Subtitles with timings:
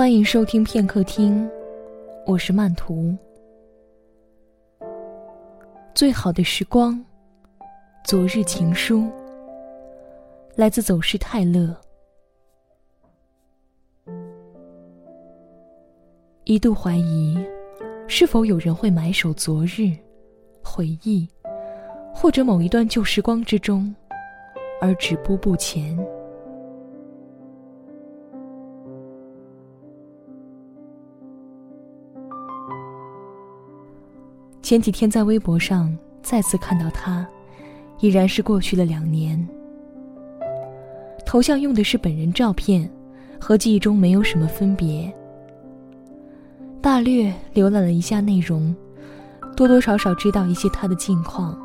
[0.00, 1.46] 欢迎收听片刻听，
[2.24, 3.14] 我是曼图。
[5.94, 6.98] 最好的时光，
[8.02, 9.10] 昨日情书，
[10.54, 11.76] 来自走失泰勒。
[16.44, 17.38] 一度怀疑，
[18.08, 19.94] 是否有人会埋首昨日
[20.64, 21.28] 回忆，
[22.14, 23.94] 或者某一段旧时光之中，
[24.80, 25.94] 而止步不前。
[34.62, 37.26] 前几天在微博上再次看到他，
[37.98, 39.48] 已然是过去了两年。
[41.24, 42.88] 头像用的是本人照片，
[43.40, 45.12] 和记忆中没有什么分别。
[46.80, 48.74] 大略浏览了一下内容，
[49.56, 51.58] 多多少少知道一些他的近况。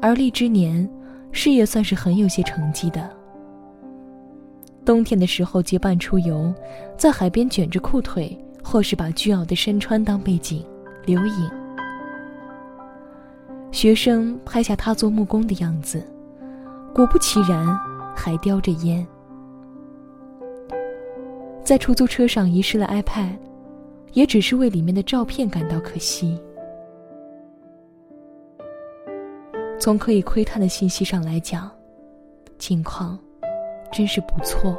[0.00, 0.88] 而立之年，
[1.30, 3.08] 事业算是很有些成绩的。
[4.84, 6.52] 冬天的时候结伴出游，
[6.96, 10.64] 在海边卷着裤腿，或是把倨傲的山川当背景。
[11.04, 11.50] 留影。
[13.70, 16.02] 学生拍下他做木工的样子，
[16.94, 17.78] 果不其然，
[18.14, 19.06] 还叼着烟。
[21.64, 23.36] 在出租车上遗失了 iPad，
[24.12, 26.38] 也只是为里面的照片感到可惜。
[29.78, 31.70] 从可以窥探的信息上来讲，
[32.58, 33.18] 情况
[33.90, 34.76] 真是不错。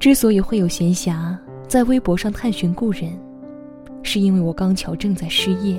[0.00, 1.36] 之所以会有闲暇
[1.68, 3.12] 在微博上探寻故人，
[4.02, 5.78] 是因为我刚巧正在失业。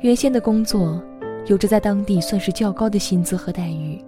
[0.00, 0.98] 原先的工作
[1.48, 4.02] 有着在当地算是较高的薪资和待遇，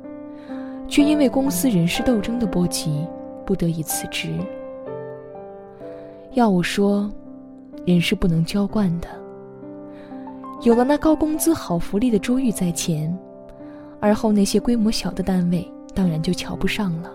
[0.88, 3.06] 却因为公司人事斗争的波及，
[3.44, 4.30] 不得已辞职。
[6.32, 7.12] 要我说，
[7.84, 9.08] 人是不能娇惯的。
[10.62, 13.14] 有了那高工资、好福利的珠玉在前，
[14.00, 17.10] 而后那些规模小的单位当然就瞧不上了。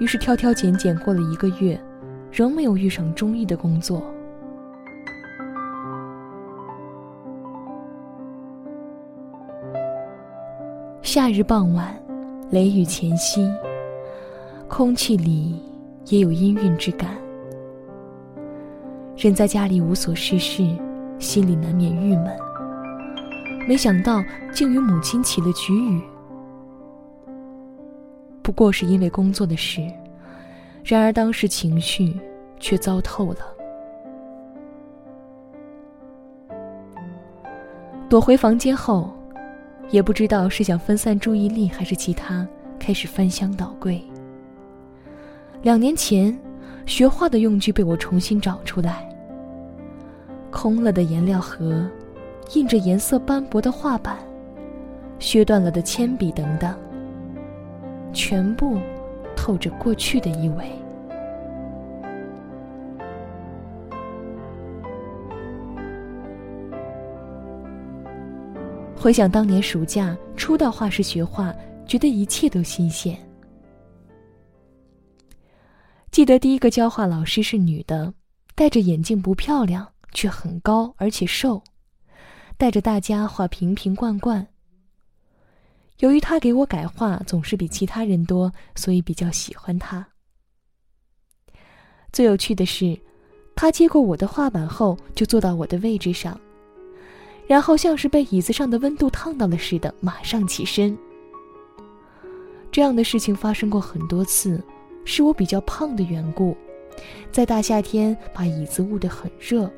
[0.00, 1.80] 于是挑挑拣拣过了一个月，
[2.30, 4.02] 仍没有遇上中意的工作。
[11.02, 11.94] 夏日傍晚，
[12.50, 13.48] 雷雨前夕，
[14.66, 15.62] 空气里
[16.06, 17.10] 也有阴郁之感。
[19.16, 20.66] 人在家里无所事事，
[21.20, 22.36] 心里难免郁闷。
[23.68, 26.02] 没想到竟与母亲起了局语。
[28.44, 29.80] 不过是因为工作的事，
[30.84, 32.14] 然而当时情绪
[32.60, 33.38] 却糟透了。
[38.06, 39.10] 躲回房间后，
[39.88, 42.46] 也不知道是想分散注意力还是其他，
[42.78, 43.98] 开始翻箱倒柜。
[45.62, 46.38] 两年前，
[46.84, 49.08] 学画的用具被我重新找出来，
[50.50, 51.88] 空了的颜料盒，
[52.52, 54.18] 印着颜色斑驳的画板，
[55.18, 56.76] 削断了的铅笔等等。
[58.14, 58.78] 全部
[59.36, 60.64] 透着过去的意味。
[68.96, 71.54] 回想当年暑假初到画室学画，
[71.86, 73.14] 觉得一切都新鲜。
[76.10, 78.14] 记得第一个教画老师是女的，
[78.54, 81.62] 戴着眼镜不漂亮，却很高而且瘦，
[82.56, 84.46] 带着大家画瓶瓶罐罐。
[85.98, 90.06] 由于他给我改画总是比其他人多，所以比较喜欢他。
[92.12, 92.98] 最有趣的是，
[93.54, 96.38] 他接过我的画板后，就坐到我的位置上，
[97.46, 100.96] 然后像是被椅子上的温度烫到了似的，马上起身。
[102.72, 104.60] 这样的事情发生过很多次，
[105.04, 106.56] 是我比较胖的缘故，
[107.30, 109.70] 在大夏天把椅子捂得很热。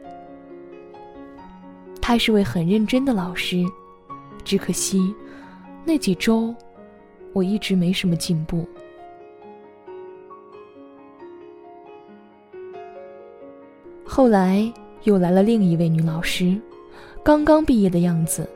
[2.00, 3.62] 他是位很认真的老师，
[4.44, 5.14] 只可惜。
[5.86, 6.52] 那几周，
[7.32, 8.66] 我一直没什么进步。
[14.04, 14.72] 后来
[15.04, 16.60] 又来了另一位女老师，
[17.22, 18.50] 刚刚毕业的样子。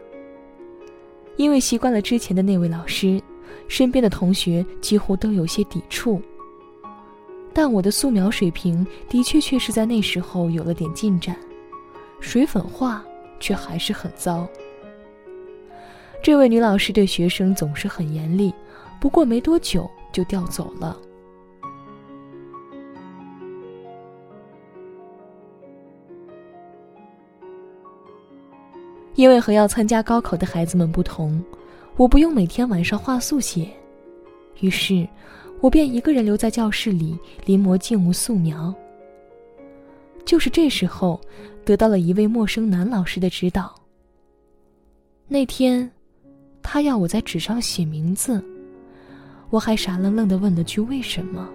[1.36, 3.22] 因为习惯了之前的那位老师，
[3.68, 6.21] 身边的同学几乎都有些抵触。
[7.54, 11.36] 但我的素描水平的确确是在那时候有了点进展，
[12.18, 13.04] 水粉画
[13.38, 14.48] 却还是很糟。
[16.22, 18.53] 这位女老师对学生总是很严厉，
[19.01, 20.97] 不过没多久就调走了。
[29.15, 31.43] 因为和要参加高考的孩子们不同，
[31.97, 33.69] 我不用每天晚上画速写，
[34.61, 35.09] 于是，
[35.61, 38.75] 我便一个人留在教室里临摹静物素描。
[40.27, 41.19] 就是这时候，
[41.65, 43.75] 得到了一位陌生男老师的指导。
[45.27, 45.91] 那天。
[46.72, 48.41] 他要我在纸上写名字，
[49.51, 51.49] 我还傻愣愣的问了句“为什么”。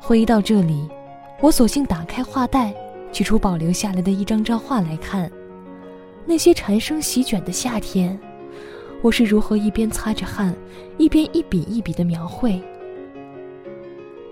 [0.00, 0.88] 回忆到这里，
[1.40, 2.74] 我索性打开画袋，
[3.12, 5.30] 取出保留下来的一张张画来看。
[6.26, 8.18] 那些蝉声席卷的夏天，
[9.02, 10.52] 我是如何一边擦着汗，
[10.98, 12.60] 一边一笔一笔的描绘。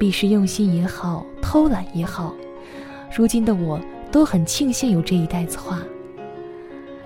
[0.01, 2.35] 彼时用心也好，偷懒也好，
[3.17, 5.83] 如今的我都很庆幸有这一袋子画，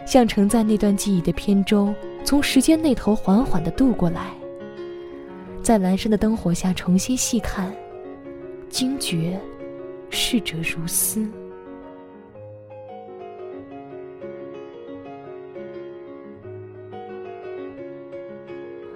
[0.07, 1.93] 像乘在那段记忆的扁舟，
[2.25, 4.33] 从时间那头缓缓的渡过来，
[5.63, 7.75] 在阑珊的灯火下重新细看，
[8.69, 9.39] 惊觉
[10.11, 11.27] 逝者如斯。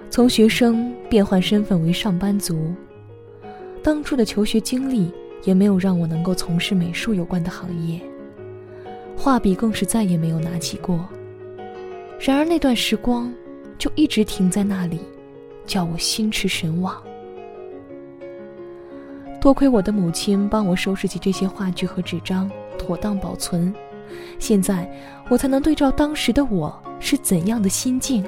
[0.09, 2.73] 从学生变换身份为上班族，
[3.83, 5.11] 当初的求学经历
[5.43, 8.01] 也没有让我能够从事美术有关的行业，
[9.15, 11.07] 画笔更是再也没有拿起过。
[12.19, 13.33] 然而那段时光
[13.77, 14.99] 就一直停在那里，
[15.65, 17.01] 叫我心驰神往。
[19.39, 23.73] 多亏我的母亲帮我收拾起这些画具和纸张，妥当保存，
[24.39, 24.89] 现在
[25.29, 28.25] 我才能对照当时的我是怎样的心境。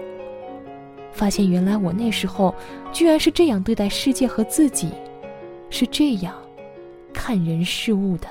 [1.11, 2.53] 发现原来我那时候
[2.93, 4.91] 居然是这样对待世界和自己，
[5.71, 6.33] 是这样
[7.21, 8.29] 看人事物的。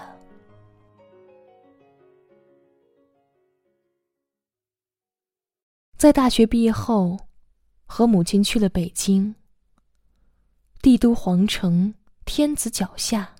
[5.98, 7.18] 在大学毕业后，
[7.84, 9.34] 和母亲去了北京。
[10.80, 11.92] 帝都皇城，
[12.24, 13.36] 天子脚下，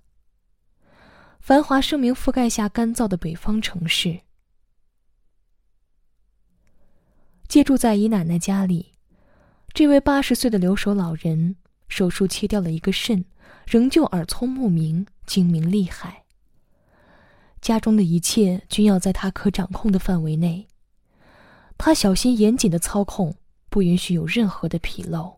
[1.40, 4.20] 繁华盛名覆盖下干燥的北方城市。
[7.48, 8.92] 借住在姨奶奶家里。
[9.72, 11.56] 这位八十岁的留守老人
[11.88, 13.24] 手术切掉了一个肾，
[13.66, 16.24] 仍旧耳聪目明、精明厉害。
[17.60, 20.66] 家中的一切均要在他可掌控的范围内，
[21.76, 23.36] 他小心严谨的操控，
[23.68, 25.36] 不允许有任何的纰漏。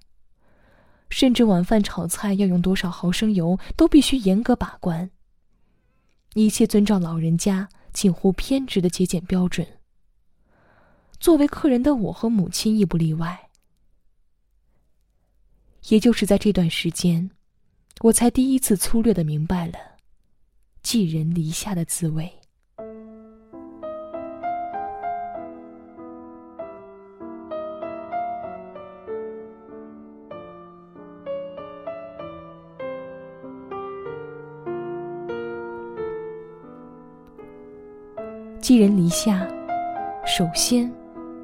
[1.11, 5.11] 甚至晚饭炒菜要用多少毫升油，都必须严格把关。
[6.35, 9.67] 一切遵照老人家近乎偏执的节俭标准。
[11.19, 13.51] 作为客人的我和母亲亦不例外。
[15.89, 17.31] 也就是在这段时间，
[18.03, 19.75] 我才第一次粗略的明白了
[20.83, 22.33] 寄人篱下的滋味。
[38.63, 39.47] 寄人篱下，
[40.25, 40.91] 首先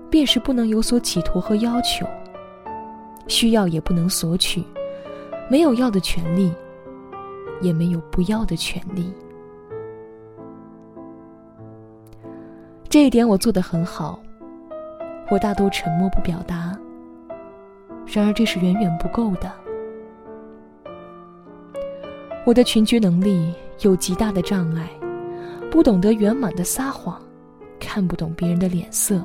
[0.08, 2.06] 便是不能有所企图和要求。
[3.28, 4.62] 需要也不能索取，
[5.48, 6.52] 没有要的权利，
[7.60, 9.12] 也没有不要的权利。
[12.88, 14.18] 这一点我做得很好。
[15.30, 16.76] 我大多沉默不表达。
[18.06, 19.52] 然而这是远远不够的。
[22.44, 24.88] 我的群居能力有极大的障碍，
[25.70, 27.20] 不懂得圆满的撒谎，
[27.80, 29.20] 看不懂别人的脸色，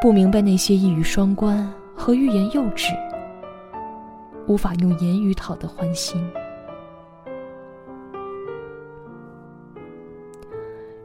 [0.00, 1.70] 不明白那些一语双关。
[1.94, 2.88] 和欲言又止，
[4.46, 6.22] 无法用言语讨得欢心。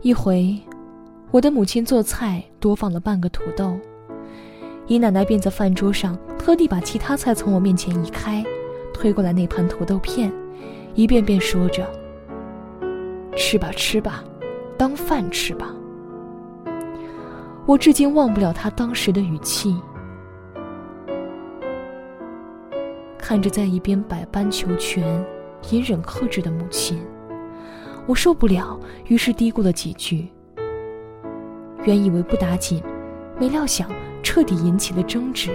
[0.01, 0.57] 一回，
[1.31, 3.78] 我的母亲做菜多放了半个土豆，
[4.85, 8.44] 姨奶奶便在饭桌上特地把其他菜从我面前移开，
[8.94, 10.31] 推过来那盘土豆片，
[10.95, 11.85] 一遍遍说着
[13.35, 14.23] ：“吃吧，吃吧，
[14.78, 15.76] 当饭吃吧。”
[17.66, 19.76] 我至今忘不了她当时的语气。
[23.28, 25.22] 看着在一边百般求全、
[25.69, 26.98] 隐忍克制的母亲，
[28.06, 30.30] 我受不了，于是嘀咕了几句。
[31.84, 32.81] 原以为不打紧，
[33.38, 33.92] 没料想
[34.24, 35.52] 彻底引起了争执。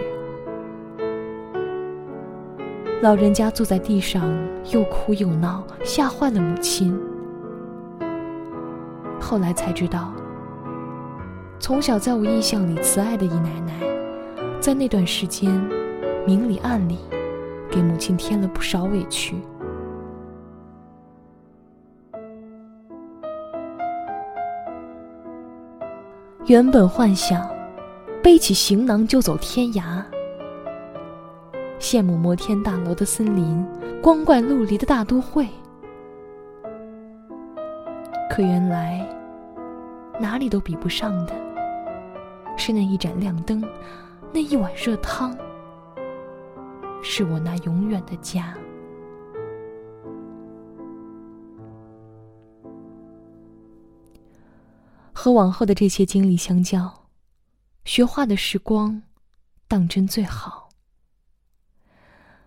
[3.01, 4.31] 老人家坐在地上，
[4.71, 6.95] 又哭又闹，吓坏了母亲。
[9.19, 10.13] 后来才知道，
[11.59, 13.73] 从小在我印象里慈爱的姨奶奶，
[14.61, 15.51] 在那段时间，
[16.27, 16.99] 明里暗里。
[17.73, 19.35] 给母亲添了不少委屈。
[26.45, 27.49] 原本幻想
[28.23, 30.03] 背起行囊就走天涯，
[31.79, 33.67] 羡慕摩天大楼的森林，
[34.03, 35.49] 光怪陆离的大都会。
[38.29, 39.07] 可原来
[40.21, 41.33] 哪里都比不上的，
[42.59, 43.65] 是那一盏亮灯，
[44.33, 45.35] 那一碗热汤。
[47.03, 48.57] 是我那永远的家。
[55.13, 57.09] 和往后的这些经历相较，
[57.85, 59.03] 学画的时光，
[59.69, 60.69] 当真最好。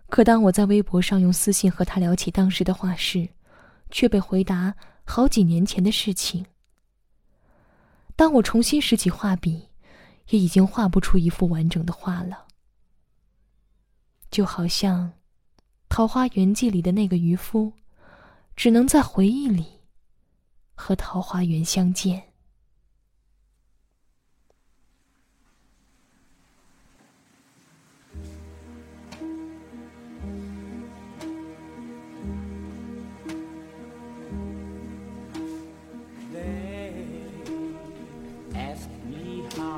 [0.07, 3.29] 可当我在微博上用私信和他聊起当时的画事，
[3.91, 6.45] 却被回答好几年前的事情。
[8.15, 9.69] 当我重新拾起画笔，
[10.29, 12.45] 也已经画不出一幅完整的画了。
[14.35, 15.07] 就好像
[15.87, 17.71] 《桃花源记》里的那个渔夫，
[18.53, 19.65] 只能在回忆里
[20.73, 22.21] 和桃花源相见。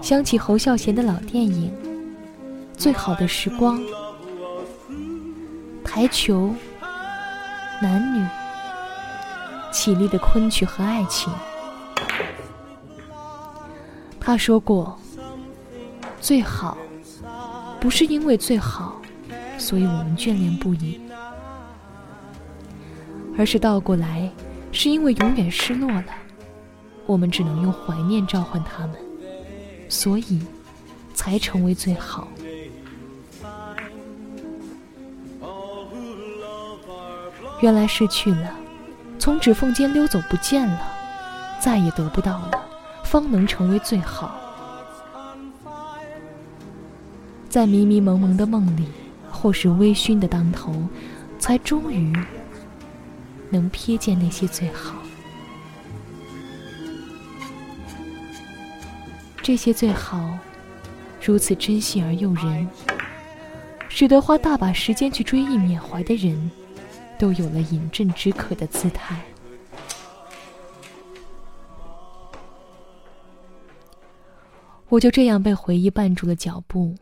[0.02, 1.72] 想起侯孝贤的老电影
[2.76, 3.80] 《最好的时光》，
[5.98, 6.54] 台球、
[7.82, 8.24] 男女、
[9.72, 11.34] 绮丽的昆曲和爱情。
[14.20, 14.96] 他说过
[16.22, 16.78] ：“最好，
[17.80, 19.02] 不是因为最好，
[19.58, 21.02] 所以我们眷恋不已，
[23.36, 24.30] 而是倒过来，
[24.72, 26.14] 是因为永远失落了，
[27.08, 28.96] 我们只能用怀念召唤他们。”
[29.90, 30.46] 所以，
[31.16, 32.28] 才成为最好。
[37.60, 38.54] 原来失去了，
[39.18, 40.80] 从指缝间溜走不见了，
[41.60, 42.52] 再也得不到了，
[43.04, 44.40] 方能成为最好。
[47.50, 48.88] 在迷迷蒙蒙的梦里，
[49.32, 50.72] 或是微醺的当头，
[51.40, 52.16] 才终于
[53.50, 54.96] 能瞥见那些最好。
[59.42, 60.38] 这些最好，
[61.24, 62.68] 如此珍惜而诱人，
[63.90, 66.52] 使得花大把时间去追忆缅怀的人，
[67.18, 69.24] 都有了饮鸩止渴的姿态。
[74.90, 76.96] 我就这样被回忆绊住了脚步，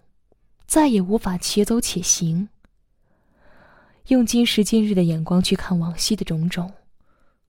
[0.66, 2.50] 再也无法且走且行。
[4.08, 6.74] 用今时今日的眼光去看往昔的种种，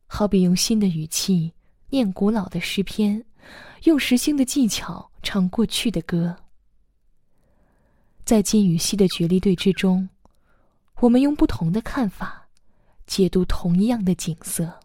[0.07, 1.53] 好比用新的语气
[1.91, 3.25] 念古老的诗篇。
[3.85, 6.37] 用时兴的技巧唱过去的歌，
[8.25, 10.09] 在今与昔的角力对峙中，
[11.01, 12.46] 我们用不同的看法
[13.07, 14.81] 解读同一样的景色。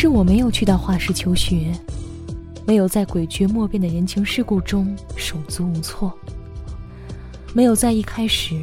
[0.00, 1.72] 是我没有去到画室求学，
[2.64, 6.16] 没有在诡谲莫辨的人情世故中手足无措，
[7.52, 8.62] 没有在一开始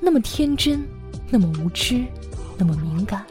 [0.00, 0.84] 那么天真、
[1.30, 2.04] 那么无知、
[2.58, 3.24] 那么敏感，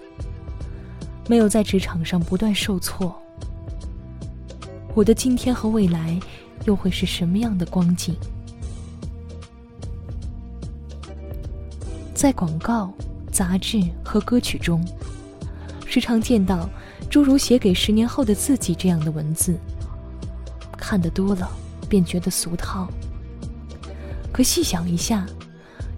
[1.28, 3.14] 没有在职场上不断受挫，
[4.96, 6.18] 我的今天和未来
[6.64, 8.16] 又会是什么样的光景？
[12.14, 12.94] 在广告、
[13.30, 14.82] 杂志和歌曲中，
[15.86, 16.70] 时常见到。
[17.10, 19.58] 诸如写给十年后的自己这样的文字，
[20.78, 21.52] 看得多了
[21.90, 22.88] 便觉得俗套。
[24.32, 25.26] 可细想一下，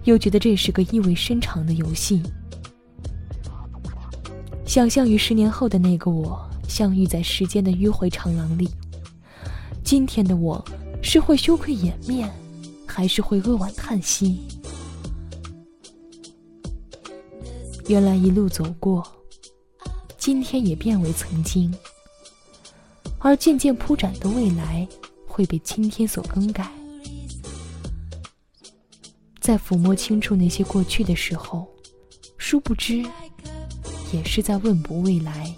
[0.04, 2.20] 又觉得这是个意味深长的游戏。
[4.66, 8.68] 想象与十年后的那个我相遇在时间的迂回长廊里，
[9.84, 10.64] 今天的我
[11.00, 12.28] 是会羞愧掩面，
[12.86, 14.40] 还是会扼腕叹息？
[17.86, 19.06] 原来一路走过。
[20.24, 21.70] 今天也变为曾经，
[23.18, 24.88] 而渐渐铺展的未来
[25.26, 26.72] 会被今天所更改。
[29.38, 31.68] 在抚摸清楚那些过去的时候，
[32.38, 33.04] 殊不知，
[34.14, 35.54] 也是在问卜未来。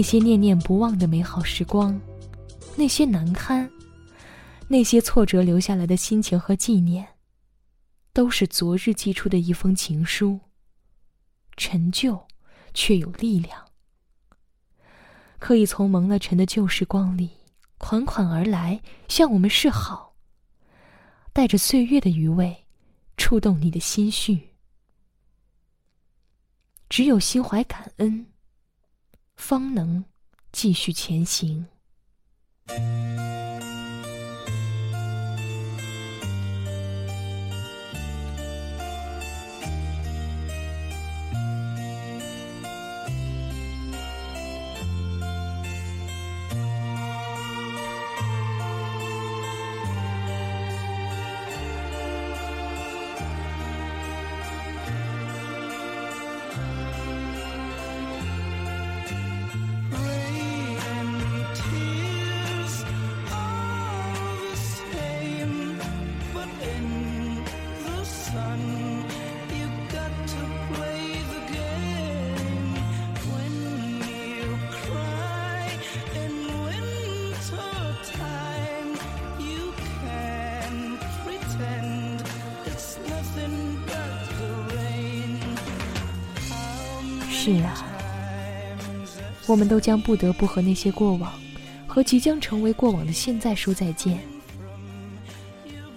[0.00, 2.00] 那些念念不忘的美好时光，
[2.74, 3.70] 那些难堪，
[4.66, 7.06] 那些挫折留下来的心情和纪念，
[8.14, 10.40] 都是昨日寄出的一封情书。
[11.58, 12.26] 陈旧，
[12.72, 13.66] 却有力量，
[15.38, 17.32] 可以从蒙了尘的旧时光里
[17.76, 20.14] 款款而来，向我们示好，
[21.34, 22.64] 带着岁月的余味，
[23.18, 24.54] 触动你的心绪。
[26.88, 28.29] 只有心怀感恩。
[29.40, 30.04] 方能
[30.52, 31.66] 继续前行。
[87.42, 87.72] 是啊，
[89.46, 91.32] 我们都将不得不和那些过往，
[91.86, 94.18] 和即将成为过往的现在说再见。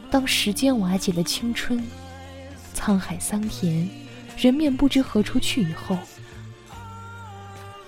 [0.10, 1.84] 当时间瓦解了青春，
[2.74, 3.90] 沧海桑田，
[4.38, 5.98] 人面不知何处去以后，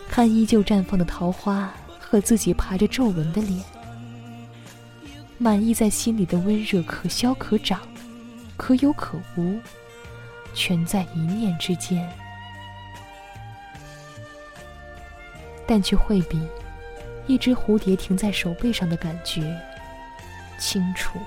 [0.10, 3.64] 看依旧绽放的桃花和自己爬着皱纹的脸，
[5.38, 7.80] 满溢在心里的温热，可消可长，
[8.58, 9.58] 可有可无，
[10.54, 12.06] 全在一念之间。
[15.68, 16.40] 但却会比
[17.28, 19.42] 一只蝴蝶停在手背上的感觉
[20.60, 21.20] 清楚。